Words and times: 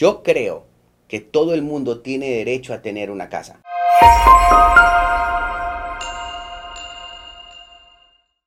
Yo 0.00 0.22
creo 0.22 0.64
que 1.08 1.20
todo 1.20 1.52
el 1.52 1.60
mundo 1.60 2.00
tiene 2.00 2.30
derecho 2.30 2.72
a 2.72 2.80
tener 2.80 3.10
una 3.10 3.28
casa. 3.28 3.60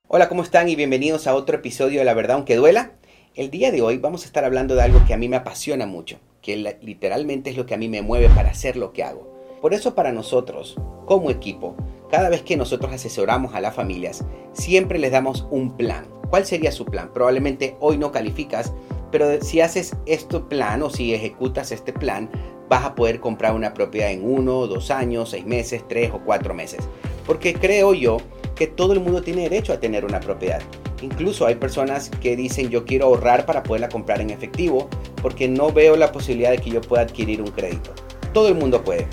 Hola, 0.08 0.28
¿cómo 0.28 0.42
están? 0.42 0.68
Y 0.68 0.74
bienvenidos 0.74 1.28
a 1.28 1.36
otro 1.36 1.54
episodio 1.54 2.00
de 2.00 2.04
La 2.04 2.14
Verdad 2.14 2.38
Aunque 2.38 2.56
Duela. 2.56 2.94
El 3.36 3.52
día 3.52 3.70
de 3.70 3.82
hoy 3.82 3.98
vamos 3.98 4.24
a 4.24 4.26
estar 4.26 4.44
hablando 4.44 4.74
de 4.74 4.82
algo 4.82 5.04
que 5.06 5.14
a 5.14 5.16
mí 5.16 5.28
me 5.28 5.36
apasiona 5.36 5.86
mucho, 5.86 6.18
que 6.42 6.56
literalmente 6.82 7.50
es 7.50 7.56
lo 7.56 7.66
que 7.66 7.74
a 7.74 7.78
mí 7.78 7.88
me 7.88 8.02
mueve 8.02 8.28
para 8.30 8.50
hacer 8.50 8.76
lo 8.76 8.92
que 8.92 9.04
hago. 9.04 9.32
Por 9.60 9.74
eso 9.74 9.94
para 9.94 10.10
nosotros, 10.10 10.74
como 11.06 11.30
equipo, 11.30 11.76
cada 12.10 12.30
vez 12.30 12.42
que 12.42 12.56
nosotros 12.56 12.92
asesoramos 12.92 13.54
a 13.54 13.60
las 13.60 13.76
familias, 13.76 14.24
siempre 14.54 14.98
les 14.98 15.12
damos 15.12 15.46
un 15.52 15.76
plan. 15.76 16.08
¿Cuál 16.30 16.46
sería 16.46 16.72
su 16.72 16.84
plan? 16.84 17.12
Probablemente 17.14 17.76
hoy 17.78 17.96
no 17.96 18.10
calificas, 18.10 18.72
pero 19.14 19.40
si 19.42 19.60
haces 19.60 19.94
este 20.06 20.40
plan 20.40 20.82
o 20.82 20.90
si 20.90 21.14
ejecutas 21.14 21.70
este 21.70 21.92
plan, 21.92 22.28
vas 22.68 22.84
a 22.84 22.96
poder 22.96 23.20
comprar 23.20 23.54
una 23.54 23.72
propiedad 23.72 24.10
en 24.10 24.28
uno, 24.28 24.66
dos 24.66 24.90
años, 24.90 25.30
seis 25.30 25.46
meses, 25.46 25.84
tres 25.88 26.10
o 26.12 26.18
cuatro 26.18 26.52
meses. 26.52 26.80
Porque 27.24 27.54
creo 27.54 27.94
yo 27.94 28.16
que 28.56 28.66
todo 28.66 28.92
el 28.92 28.98
mundo 28.98 29.22
tiene 29.22 29.42
derecho 29.42 29.72
a 29.72 29.78
tener 29.78 30.04
una 30.04 30.18
propiedad. 30.18 30.60
Incluso 31.00 31.46
hay 31.46 31.54
personas 31.54 32.10
que 32.20 32.34
dicen 32.34 32.70
yo 32.70 32.84
quiero 32.84 33.06
ahorrar 33.06 33.46
para 33.46 33.62
poderla 33.62 33.88
comprar 33.88 34.20
en 34.20 34.30
efectivo 34.30 34.88
porque 35.22 35.46
no 35.46 35.70
veo 35.70 35.94
la 35.94 36.10
posibilidad 36.10 36.50
de 36.50 36.58
que 36.58 36.70
yo 36.70 36.80
pueda 36.80 37.04
adquirir 37.04 37.40
un 37.40 37.52
crédito. 37.52 37.92
Todo 38.32 38.48
el 38.48 38.56
mundo 38.56 38.82
puede. 38.82 39.06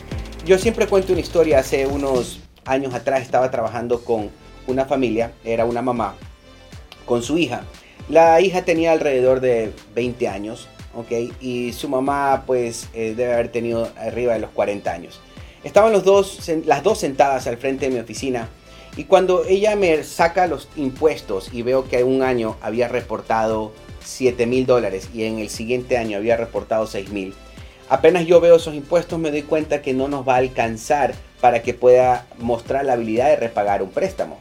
Yo 0.48 0.58
siempre 0.58 0.88
cuento 0.88 1.14
una 1.14 1.22
historia. 1.22 1.60
Hace 1.60 1.86
unos 1.86 2.40
años 2.66 2.96
atrás 2.96 3.22
estaba 3.22 3.52
trabajando 3.52 4.04
con 4.04 4.32
una 4.66 4.86
familia, 4.86 5.32
era 5.44 5.66
una 5.66 5.84
mamá, 5.84 6.16
con 7.06 7.22
su 7.22 7.38
hija. 7.38 7.66
La 8.10 8.42
hija 8.42 8.64
tenía 8.64 8.92
alrededor 8.92 9.40
de 9.40 9.72
20 9.96 10.28
años, 10.28 10.68
¿ok? 10.96 11.34
Y 11.40 11.74
su 11.74 11.88
mamá 11.90 12.44
pues 12.46 12.90
eh, 12.94 13.14
debe 13.16 13.34
haber 13.34 13.52
tenido 13.52 13.90
arriba 13.98 14.34
de 14.34 14.40
los 14.40 14.52
40 14.52 14.92
años. 14.92 15.20
Estaban 15.64 15.92
los 15.92 16.04
dos, 16.04 16.50
las 16.66 16.84
dos 16.84 17.00
sentadas 17.00 17.48
al 17.48 17.58
frente 17.58 17.88
de 17.88 17.94
mi 17.94 18.00
oficina 18.00 18.50
y 18.98 19.06
cuando 19.06 19.46
ella 19.46 19.76
me 19.76 20.04
saca 20.04 20.48
los 20.48 20.68
impuestos 20.76 21.54
y 21.54 21.62
veo 21.62 21.88
que 21.88 22.04
un 22.04 22.24
año 22.24 22.58
había 22.62 22.88
reportado 22.88 23.72
7 24.04 24.46
mil 24.48 24.66
dólares 24.66 25.10
y 25.14 25.24
en 25.24 25.40
el 25.40 25.50
siguiente 25.50 25.98
año 25.98 26.18
había 26.18 26.36
reportado 26.36 26.88
6 26.88 27.12
mil, 27.12 27.34
apenas 27.90 28.26
yo 28.26 28.42
veo 28.42 28.56
esos 28.58 28.74
impuestos 28.74 29.20
me 29.20 29.32
doy 29.32 29.44
cuenta 29.44 29.82
que 29.82 29.94
no 29.94 30.08
nos 30.08 30.28
va 30.28 30.36
a 30.36 30.38
alcanzar 30.38 31.14
para 31.40 31.62
que 31.62 31.74
pueda 31.74 32.26
mostrar 32.38 32.84
la 32.84 32.94
habilidad 32.94 33.30
de 33.30 33.36
repagar 33.38 33.82
un 33.82 33.92
préstamo. 33.92 34.40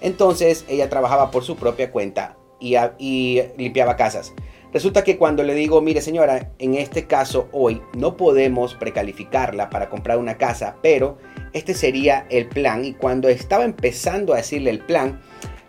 Entonces 0.00 0.64
ella 0.68 0.90
trabajaba 0.90 1.30
por 1.30 1.44
su 1.44 1.56
propia 1.56 1.92
cuenta 1.92 2.36
y, 2.62 3.42
limpiaba 3.56 3.96
casas. 3.96 4.32
Resulta 4.72 5.04
que 5.04 5.18
cuando 5.18 5.42
le 5.42 5.54
digo, 5.54 5.82
mire 5.82 6.00
señora, 6.00 6.52
en 6.58 6.74
este 6.74 7.06
caso 7.06 7.48
hoy 7.52 7.82
no 7.94 8.16
podemos 8.16 8.74
precalificarla 8.74 9.68
para 9.68 9.90
comprar 9.90 10.18
una 10.18 10.38
casa, 10.38 10.76
pero 10.82 11.18
este 11.52 11.74
sería 11.74 12.26
el 12.30 12.48
plan. 12.48 12.84
Y 12.84 12.94
cuando 12.94 13.28
estaba 13.28 13.64
empezando 13.64 14.32
a 14.32 14.38
decirle 14.38 14.70
el 14.70 14.78
plan, 14.78 15.20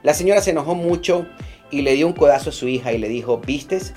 la 0.04 0.14
señora 0.14 0.42
se 0.42 0.52
enojó 0.52 0.76
mucho 0.76 1.26
y 1.70 1.82
le 1.82 1.96
dio 1.96 2.08
un 2.08 2.14
codazo 2.14 2.52
a 2.52 2.54
su 2.54 2.70
hija 2.70 2.94
y 2.94 2.98
le 2.98 3.10
dijo, 3.10 3.40
vistes, 3.40 3.94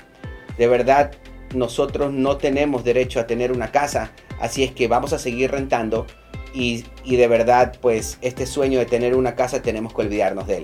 de 0.57 0.67
verdad 0.67 1.11
nosotros 1.55 2.11
no 2.11 2.35
tenemos 2.35 2.83
derecho 2.83 3.21
a 3.21 3.27
tener 3.27 3.53
una 3.53 3.71
casa, 3.71 4.11
así 4.41 4.63
es 4.63 4.71
que 4.73 4.89
vamos 4.89 5.13
a 5.13 5.19
seguir 5.19 5.51
rentando 5.51 6.05
y, 6.53 6.83
y 7.05 7.15
de 7.15 7.27
verdad 7.29 7.77
pues 7.79 8.17
este 8.21 8.45
sueño 8.45 8.79
de 8.79 8.85
tener 8.85 9.15
una 9.15 9.35
casa 9.35 9.61
tenemos 9.61 9.93
que 9.93 10.01
olvidarnos 10.01 10.47
de 10.47 10.57
él. 10.57 10.63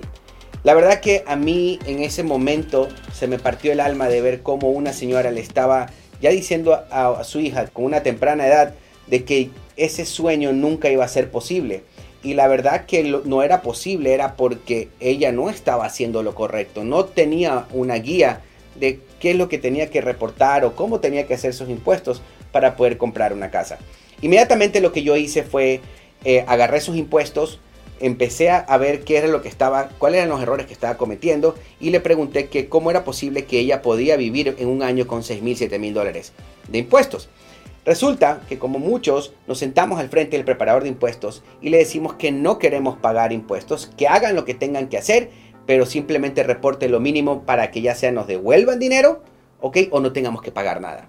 La 0.64 0.72
verdad 0.72 1.00
que 1.00 1.22
a 1.26 1.36
mí 1.36 1.78
en 1.86 2.02
ese 2.02 2.22
momento 2.22 2.88
se 3.12 3.28
me 3.28 3.38
partió 3.38 3.70
el 3.70 3.80
alma 3.80 4.08
de 4.08 4.22
ver 4.22 4.42
cómo 4.42 4.70
una 4.70 4.94
señora 4.94 5.30
le 5.30 5.42
estaba 5.42 5.90
ya 6.22 6.30
diciendo 6.30 6.82
a, 6.90 7.22
su 7.22 7.38
hija 7.40 7.66
con 7.66 7.84
una 7.84 8.02
temprana 8.02 8.46
edad 8.46 8.74
de 9.06 9.24
que 9.24 9.50
ese 9.76 10.06
sueño 10.06 10.54
nunca 10.54 10.88
iba 10.88 11.04
a 11.04 11.08
ser 11.08 11.30
posible. 11.30 11.82
Y 12.22 12.32
la 12.32 12.48
verdad 12.48 12.86
que 12.86 13.04
no 13.04 13.42
era 13.42 13.60
posible, 13.60 14.14
era 14.14 14.36
porque 14.36 14.88
ella 15.00 15.32
no 15.32 15.50
estaba 15.50 15.84
haciendo 15.84 16.22
lo 16.22 16.34
correcto, 16.34 16.82
no 16.82 17.04
tenía 17.04 17.66
una 17.70 17.96
guía 17.96 18.40
de 18.74 19.00
qué 19.20 19.32
es 19.32 19.36
lo 19.36 19.50
que 19.50 19.58
tenía 19.58 19.90
que 19.90 20.00
reportar 20.00 20.64
o 20.64 20.74
cómo 20.74 21.00
tenía 21.00 21.26
que 21.26 21.34
hacer 21.34 21.52
sus 21.52 21.68
impuestos 21.68 22.22
para 22.52 22.74
poder 22.74 22.96
comprar 22.96 23.34
una 23.34 23.50
casa. 23.50 23.76
Inmediatamente 24.22 24.80
lo 24.80 24.92
que 24.92 25.02
yo 25.02 25.14
hice 25.14 25.42
fue 25.42 25.82
eh, 26.24 26.42
agarré 26.46 26.80
sus 26.80 26.96
impuestos, 26.96 27.60
empecé 28.06 28.50
a 28.50 28.76
ver 28.76 29.02
qué 29.02 29.16
era 29.16 29.28
lo 29.28 29.40
que 29.40 29.48
estaba, 29.48 29.88
cuáles 29.98 30.18
eran 30.18 30.28
los 30.28 30.42
errores 30.42 30.66
que 30.66 30.74
estaba 30.74 30.98
cometiendo 30.98 31.54
y 31.80 31.88
le 31.88 32.00
pregunté 32.00 32.48
que 32.48 32.68
cómo 32.68 32.90
era 32.90 33.02
posible 33.02 33.46
que 33.46 33.58
ella 33.58 33.80
podía 33.80 34.16
vivir 34.16 34.56
en 34.58 34.68
un 34.68 34.82
año 34.82 35.06
con 35.06 35.22
6 35.22 35.42
mil, 35.42 35.56
7 35.56 35.78
mil 35.78 35.94
dólares 35.94 36.34
de 36.68 36.78
impuestos. 36.78 37.30
Resulta 37.86 38.42
que 38.46 38.58
como 38.58 38.78
muchos 38.78 39.32
nos 39.46 39.58
sentamos 39.58 40.00
al 40.00 40.10
frente 40.10 40.36
del 40.36 40.44
preparador 40.44 40.82
de 40.82 40.90
impuestos 40.90 41.42
y 41.62 41.70
le 41.70 41.78
decimos 41.78 42.12
que 42.14 42.30
no 42.30 42.58
queremos 42.58 42.98
pagar 42.98 43.32
impuestos, 43.32 43.90
que 43.96 44.06
hagan 44.06 44.36
lo 44.36 44.44
que 44.44 44.52
tengan 44.52 44.88
que 44.88 44.98
hacer, 44.98 45.30
pero 45.64 45.86
simplemente 45.86 46.42
reporte 46.42 46.90
lo 46.90 47.00
mínimo 47.00 47.44
para 47.44 47.70
que 47.70 47.80
ya 47.80 47.94
sea 47.94 48.12
nos 48.12 48.26
devuelvan 48.26 48.78
dinero, 48.78 49.22
¿ok? 49.60 49.78
O 49.90 50.00
no 50.00 50.12
tengamos 50.12 50.42
que 50.42 50.52
pagar 50.52 50.82
nada. 50.82 51.08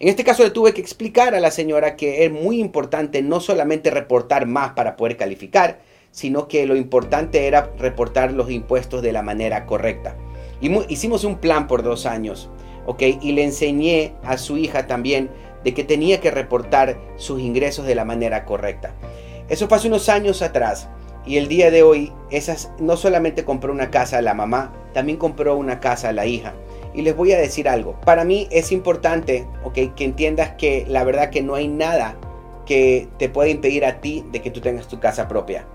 En 0.00 0.08
este 0.08 0.24
caso 0.24 0.42
le 0.42 0.50
tuve 0.50 0.74
que 0.74 0.82
explicar 0.82 1.34
a 1.34 1.40
la 1.40 1.50
señora 1.50 1.96
que 1.96 2.26
es 2.26 2.30
muy 2.30 2.60
importante 2.60 3.22
no 3.22 3.40
solamente 3.40 3.90
reportar 3.90 4.44
más 4.44 4.72
para 4.72 4.96
poder 4.96 5.16
calificar, 5.16 5.80
sino 6.10 6.48
que 6.48 6.66
lo 6.66 6.76
importante 6.76 7.46
era 7.46 7.70
reportar 7.78 8.32
los 8.32 8.50
impuestos 8.50 9.02
de 9.02 9.12
la 9.12 9.22
manera 9.22 9.66
correcta. 9.66 10.16
Hicimos 10.88 11.24
un 11.24 11.36
plan 11.36 11.66
por 11.66 11.82
dos 11.82 12.06
años, 12.06 12.50
¿ok? 12.86 13.02
Y 13.20 13.32
le 13.32 13.44
enseñé 13.44 14.14
a 14.22 14.38
su 14.38 14.56
hija 14.56 14.86
también 14.86 15.30
de 15.64 15.74
que 15.74 15.84
tenía 15.84 16.20
que 16.20 16.30
reportar 16.30 16.98
sus 17.16 17.40
ingresos 17.40 17.86
de 17.86 17.94
la 17.94 18.04
manera 18.04 18.44
correcta. 18.44 18.94
Eso 19.48 19.68
fue 19.68 19.76
hace 19.76 19.88
unos 19.88 20.08
años 20.08 20.42
atrás. 20.42 20.88
Y 21.26 21.38
el 21.38 21.48
día 21.48 21.72
de 21.72 21.82
hoy, 21.82 22.12
esas 22.30 22.70
no 22.78 22.96
solamente 22.96 23.44
compró 23.44 23.72
una 23.72 23.90
casa 23.90 24.18
a 24.18 24.22
la 24.22 24.32
mamá, 24.32 24.72
también 24.94 25.18
compró 25.18 25.56
una 25.56 25.80
casa 25.80 26.10
a 26.10 26.12
la 26.12 26.26
hija. 26.26 26.54
Y 26.94 27.02
les 27.02 27.16
voy 27.16 27.32
a 27.32 27.38
decir 27.38 27.68
algo. 27.68 28.00
Para 28.02 28.24
mí 28.24 28.46
es 28.50 28.70
importante, 28.72 29.46
ok, 29.64 29.94
que 29.94 30.04
entiendas 30.04 30.52
que 30.52 30.86
la 30.88 31.04
verdad 31.04 31.30
que 31.30 31.42
no 31.42 31.56
hay 31.56 31.68
nada 31.68 32.16
que 32.64 33.08
te 33.18 33.28
pueda 33.28 33.50
impedir 33.50 33.84
a 33.84 34.00
ti 34.00 34.24
de 34.30 34.40
que 34.40 34.50
tú 34.50 34.60
tengas 34.60 34.88
tu 34.88 35.00
casa 35.00 35.28
propia. 35.28 35.66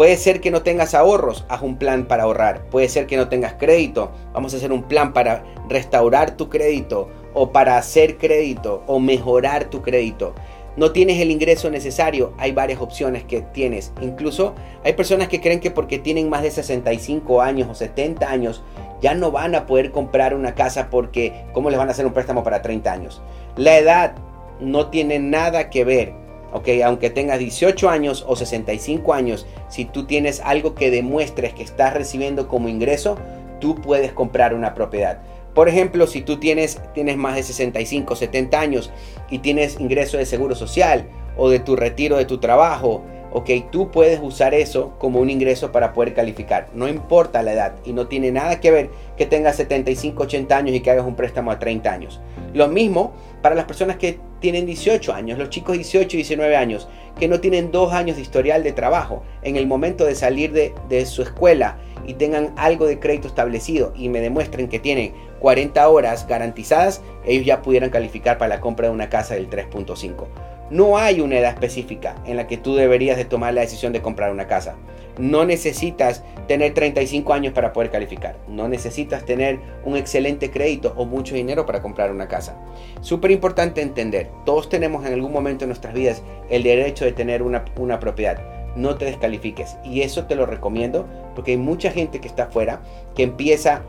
Puede 0.00 0.16
ser 0.16 0.40
que 0.40 0.50
no 0.50 0.62
tengas 0.62 0.94
ahorros, 0.94 1.44
haz 1.50 1.60
un 1.60 1.76
plan 1.76 2.06
para 2.06 2.22
ahorrar. 2.22 2.64
Puede 2.70 2.88
ser 2.88 3.06
que 3.06 3.18
no 3.18 3.28
tengas 3.28 3.52
crédito, 3.58 4.12
vamos 4.32 4.54
a 4.54 4.56
hacer 4.56 4.72
un 4.72 4.84
plan 4.84 5.12
para 5.12 5.44
restaurar 5.68 6.38
tu 6.38 6.48
crédito 6.48 7.10
o 7.34 7.52
para 7.52 7.76
hacer 7.76 8.16
crédito 8.16 8.82
o 8.86 8.98
mejorar 8.98 9.66
tu 9.66 9.82
crédito. 9.82 10.34
No 10.78 10.92
tienes 10.92 11.20
el 11.20 11.30
ingreso 11.30 11.68
necesario, 11.68 12.32
hay 12.38 12.52
varias 12.52 12.80
opciones 12.80 13.24
que 13.24 13.42
tienes. 13.42 13.92
Incluso 14.00 14.54
hay 14.84 14.94
personas 14.94 15.28
que 15.28 15.42
creen 15.42 15.60
que 15.60 15.70
porque 15.70 15.98
tienen 15.98 16.30
más 16.30 16.44
de 16.44 16.50
65 16.50 17.42
años 17.42 17.68
o 17.68 17.74
70 17.74 18.26
años 18.26 18.62
ya 19.02 19.14
no 19.14 19.30
van 19.30 19.54
a 19.54 19.66
poder 19.66 19.90
comprar 19.90 20.34
una 20.34 20.54
casa 20.54 20.88
porque 20.88 21.44
¿cómo 21.52 21.68
les 21.68 21.78
van 21.78 21.88
a 21.88 21.92
hacer 21.92 22.06
un 22.06 22.14
préstamo 22.14 22.42
para 22.42 22.62
30 22.62 22.90
años? 22.90 23.20
La 23.54 23.76
edad 23.76 24.14
no 24.60 24.86
tiene 24.86 25.18
nada 25.18 25.68
que 25.68 25.84
ver 25.84 26.19
Ok, 26.52 26.68
aunque 26.84 27.10
tengas 27.10 27.38
18 27.38 27.88
años 27.88 28.24
o 28.26 28.34
65 28.34 29.14
años, 29.14 29.46
si 29.68 29.84
tú 29.84 30.06
tienes 30.06 30.40
algo 30.40 30.74
que 30.74 30.90
demuestres 30.90 31.54
que 31.54 31.62
estás 31.62 31.94
recibiendo 31.94 32.48
como 32.48 32.68
ingreso, 32.68 33.16
tú 33.60 33.76
puedes 33.76 34.12
comprar 34.12 34.54
una 34.54 34.74
propiedad. 34.74 35.20
Por 35.54 35.68
ejemplo, 35.68 36.06
si 36.06 36.22
tú 36.22 36.38
tienes, 36.38 36.80
tienes 36.94 37.16
más 37.16 37.34
de 37.34 37.42
65, 37.42 38.16
70 38.16 38.60
años 38.60 38.90
y 39.30 39.38
tienes 39.38 39.78
ingreso 39.78 40.16
de 40.16 40.26
seguro 40.26 40.54
social 40.54 41.08
o 41.36 41.50
de 41.50 41.58
tu 41.58 41.76
retiro 41.76 42.16
de 42.16 42.24
tu 42.24 42.38
trabajo, 42.38 43.04
ok, 43.32 43.50
tú 43.70 43.90
puedes 43.90 44.20
usar 44.22 44.54
eso 44.54 44.94
como 44.98 45.20
un 45.20 45.30
ingreso 45.30 45.72
para 45.72 45.92
poder 45.92 46.14
calificar. 46.14 46.68
No 46.74 46.88
importa 46.88 47.42
la 47.42 47.52
edad 47.52 47.74
y 47.84 47.92
no 47.92 48.06
tiene 48.06 48.32
nada 48.32 48.60
que 48.60 48.70
ver 48.70 48.90
que 49.16 49.26
tengas 49.26 49.56
75, 49.56 50.22
80 50.24 50.56
años 50.56 50.74
y 50.74 50.80
que 50.80 50.90
hagas 50.90 51.06
un 51.06 51.16
préstamo 51.16 51.50
a 51.50 51.58
30 51.58 51.92
años. 51.92 52.20
Lo 52.52 52.68
mismo 52.68 53.12
para 53.42 53.54
las 53.54 53.64
personas 53.64 53.96
que 53.96 54.18
tienen 54.40 54.66
18 54.66 55.12
años, 55.12 55.38
los 55.38 55.50
chicos 55.50 55.76
18 55.76 56.16
y 56.16 56.18
19 56.18 56.56
años, 56.56 56.88
que 57.18 57.28
no 57.28 57.40
tienen 57.40 57.70
dos 57.70 57.92
años 57.92 58.16
de 58.16 58.22
historial 58.22 58.62
de 58.62 58.72
trabajo, 58.72 59.22
en 59.42 59.56
el 59.56 59.66
momento 59.66 60.04
de 60.04 60.14
salir 60.14 60.52
de, 60.52 60.74
de 60.88 61.06
su 61.06 61.22
escuela 61.22 61.78
y 62.06 62.14
tengan 62.14 62.52
algo 62.56 62.86
de 62.86 62.98
crédito 62.98 63.28
establecido 63.28 63.92
y 63.94 64.08
me 64.08 64.20
demuestren 64.20 64.68
que 64.68 64.78
tienen 64.78 65.12
40 65.40 65.88
horas 65.88 66.26
garantizadas, 66.26 67.02
ellos 67.24 67.44
ya 67.44 67.62
pudieran 67.62 67.90
calificar 67.90 68.38
para 68.38 68.56
la 68.56 68.60
compra 68.60 68.88
de 68.88 68.94
una 68.94 69.08
casa 69.08 69.34
del 69.34 69.48
3.5. 69.48 70.26
No 70.70 70.98
hay 70.98 71.20
una 71.20 71.36
edad 71.36 71.52
específica 71.52 72.14
en 72.24 72.36
la 72.36 72.46
que 72.46 72.56
tú 72.56 72.76
deberías 72.76 73.16
de 73.16 73.24
tomar 73.24 73.52
la 73.54 73.62
decisión 73.62 73.92
de 73.92 74.02
comprar 74.02 74.30
una 74.30 74.46
casa. 74.46 74.76
No 75.18 75.44
necesitas 75.44 76.22
tener 76.46 76.74
35 76.74 77.32
años 77.32 77.52
para 77.52 77.72
poder 77.72 77.90
calificar. 77.90 78.36
No 78.46 78.68
necesitas 78.68 79.24
tener 79.24 79.58
un 79.84 79.96
excelente 79.96 80.52
crédito 80.52 80.94
o 80.96 81.06
mucho 81.06 81.34
dinero 81.34 81.66
para 81.66 81.82
comprar 81.82 82.12
una 82.12 82.28
casa. 82.28 82.56
Súper 83.00 83.32
importante 83.32 83.82
entender, 83.82 84.30
todos 84.46 84.68
tenemos 84.68 85.04
en 85.04 85.12
algún 85.12 85.32
momento 85.32 85.64
en 85.64 85.70
nuestras 85.70 85.92
vidas 85.92 86.22
el 86.50 86.62
derecho 86.62 87.04
de 87.04 87.12
tener 87.12 87.42
una, 87.42 87.64
una 87.76 87.98
propiedad. 87.98 88.40
No 88.76 88.94
te 88.94 89.06
descalifiques. 89.06 89.76
Y 89.84 90.02
eso 90.02 90.26
te 90.26 90.36
lo 90.36 90.46
recomiendo 90.46 91.08
porque 91.34 91.50
hay 91.50 91.56
mucha 91.56 91.90
gente 91.90 92.20
que 92.20 92.28
está 92.28 92.44
afuera 92.44 92.80
que 93.16 93.24
empieza 93.24 93.82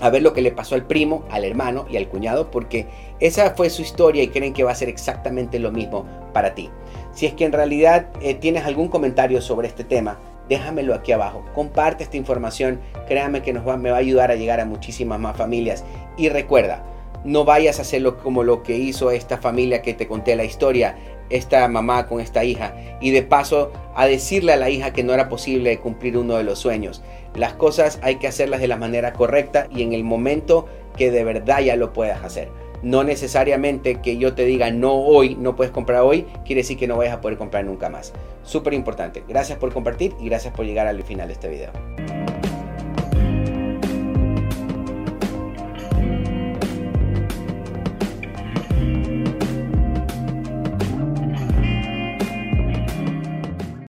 a 0.00 0.10
ver 0.10 0.22
lo 0.22 0.32
que 0.32 0.42
le 0.42 0.52
pasó 0.52 0.74
al 0.74 0.86
primo, 0.86 1.24
al 1.30 1.44
hermano 1.44 1.86
y 1.90 1.96
al 1.96 2.08
cuñado, 2.08 2.50
porque 2.50 2.86
esa 3.20 3.54
fue 3.54 3.70
su 3.70 3.82
historia 3.82 4.22
y 4.22 4.28
creen 4.28 4.52
que 4.52 4.64
va 4.64 4.72
a 4.72 4.76
ser 4.76 4.88
exactamente 4.88 5.58
lo 5.58 5.72
mismo 5.72 6.06
para 6.32 6.54
ti. 6.54 6.70
Si 7.12 7.26
es 7.26 7.34
que 7.34 7.44
en 7.44 7.52
realidad 7.52 8.08
eh, 8.20 8.34
tienes 8.34 8.64
algún 8.64 8.88
comentario 8.88 9.40
sobre 9.40 9.68
este 9.68 9.84
tema, 9.84 10.18
déjamelo 10.48 10.94
aquí 10.94 11.12
abajo. 11.12 11.44
Comparte 11.54 12.04
esta 12.04 12.16
información, 12.16 12.80
créame 13.06 13.42
que 13.42 13.52
nos 13.52 13.66
va, 13.66 13.76
me 13.76 13.90
va 13.90 13.96
a 13.96 14.00
ayudar 14.00 14.30
a 14.30 14.36
llegar 14.36 14.60
a 14.60 14.64
muchísimas 14.64 15.18
más 15.18 15.36
familias. 15.36 15.84
Y 16.16 16.28
recuerda, 16.28 16.84
no 17.24 17.44
vayas 17.44 17.78
a 17.78 17.82
hacerlo 17.82 18.18
como 18.18 18.44
lo 18.44 18.62
que 18.62 18.76
hizo 18.76 19.10
esta 19.10 19.38
familia 19.38 19.82
que 19.82 19.94
te 19.94 20.06
conté 20.06 20.36
la 20.36 20.44
historia, 20.44 20.96
esta 21.30 21.66
mamá 21.68 22.06
con 22.06 22.20
esta 22.20 22.44
hija, 22.44 22.74
y 23.00 23.10
de 23.10 23.22
paso 23.22 23.72
a 23.94 24.06
decirle 24.06 24.52
a 24.52 24.56
la 24.56 24.70
hija 24.70 24.92
que 24.92 25.04
no 25.04 25.14
era 25.14 25.28
posible 25.28 25.78
cumplir 25.78 26.16
uno 26.16 26.36
de 26.36 26.44
los 26.44 26.58
sueños. 26.58 27.02
Las 27.34 27.52
cosas 27.54 27.98
hay 28.02 28.16
que 28.16 28.28
hacerlas 28.28 28.60
de 28.60 28.68
la 28.68 28.76
manera 28.76 29.12
correcta 29.12 29.68
y 29.70 29.82
en 29.82 29.92
el 29.92 30.04
momento 30.04 30.66
que 30.96 31.10
de 31.10 31.24
verdad 31.24 31.60
ya 31.60 31.76
lo 31.76 31.92
puedas 31.92 32.24
hacer. 32.24 32.48
No 32.82 33.02
necesariamente 33.02 33.96
que 33.96 34.18
yo 34.18 34.34
te 34.34 34.44
diga 34.44 34.70
no 34.70 34.94
hoy, 34.94 35.34
no 35.34 35.56
puedes 35.56 35.72
comprar 35.72 36.02
hoy, 36.02 36.26
quiere 36.44 36.62
decir 36.62 36.78
que 36.78 36.86
no 36.86 36.96
vayas 36.96 37.14
a 37.14 37.20
poder 37.20 37.36
comprar 37.36 37.64
nunca 37.64 37.88
más. 37.88 38.12
Súper 38.44 38.74
importante. 38.74 39.24
Gracias 39.28 39.58
por 39.58 39.72
compartir 39.72 40.14
y 40.20 40.26
gracias 40.28 40.54
por 40.54 40.64
llegar 40.64 40.86
al 40.86 41.02
final 41.02 41.28
de 41.28 41.34
este 41.34 41.48
video. 41.48 42.17